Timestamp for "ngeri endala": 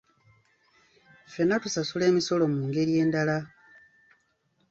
2.67-3.37